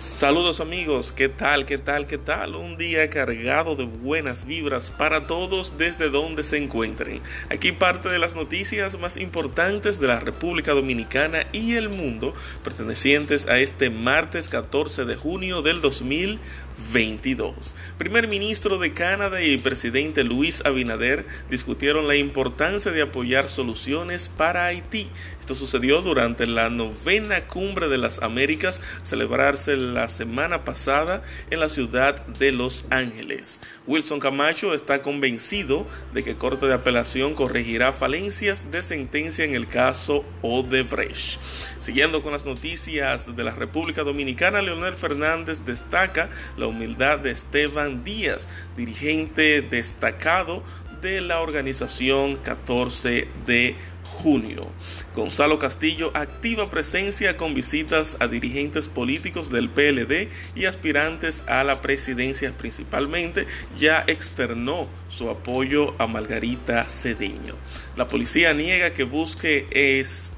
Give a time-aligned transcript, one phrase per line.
[0.00, 1.66] Saludos amigos, ¿qué tal?
[1.66, 2.06] ¿Qué tal?
[2.06, 2.54] ¿Qué tal?
[2.54, 7.20] Un día cargado de buenas vibras para todos desde donde se encuentren.
[7.50, 12.34] Aquí parte de las noticias más importantes de la República Dominicana y el mundo
[12.64, 17.74] pertenecientes a este martes 14 de junio del 2022.
[17.98, 24.64] Primer ministro de Canadá y presidente Luis Abinader discutieron la importancia de apoyar soluciones para
[24.64, 25.10] Haití.
[25.40, 31.68] Esto sucedió durante la novena cumbre de las Américas, celebrarse la semana pasada en la
[31.68, 33.60] ciudad de Los Ángeles.
[33.86, 39.66] Wilson Camacho está convencido de que Corte de Apelación corregirá falencias de sentencia en el
[39.66, 41.40] caso Odebrecht.
[41.80, 48.04] Siguiendo con las noticias de la República Dominicana, Leonel Fernández destaca la humildad de Esteban
[48.04, 50.62] Díaz, dirigente destacado
[51.00, 53.76] de la organización 14 de
[54.22, 54.68] junio.
[55.14, 61.80] Gonzalo Castillo activa presencia con visitas a dirigentes políticos del PLD y aspirantes a la
[61.80, 67.54] presidencia principalmente, ya externó su apoyo a Margarita Cedeño.
[67.96, 70.30] La policía niega que busque es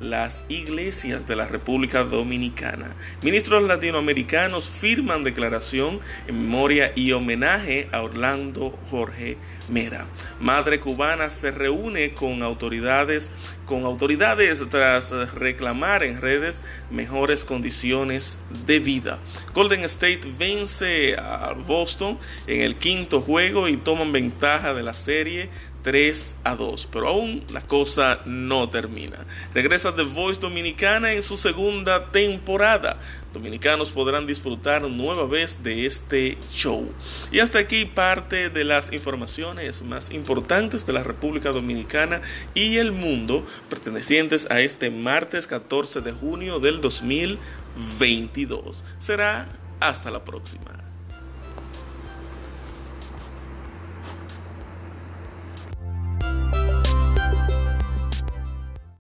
[0.00, 2.94] las iglesias de la República Dominicana.
[3.22, 9.38] Ministros latinoamericanos firman declaración en memoria y homenaje a Orlando Jorge
[9.70, 10.06] Mera.
[10.40, 13.32] Madre cubana se reúne con autoridades
[13.64, 19.18] con autoridades tras reclamar en redes mejores condiciones de vida.
[19.54, 25.48] Golden State vence a Boston en el quinto juego y toman ventaja de la serie
[25.84, 26.88] 3 a 2.
[26.90, 29.13] Pero aún la cosa no termina.
[29.52, 32.98] Regresa The Voice Dominicana en su segunda temporada.
[33.32, 36.92] Dominicanos podrán disfrutar nueva vez de este show.
[37.32, 42.22] Y hasta aquí parte de las informaciones más importantes de la República Dominicana
[42.54, 48.84] y el mundo pertenecientes a este martes 14 de junio del 2022.
[48.98, 49.48] Será
[49.80, 50.93] hasta la próxima.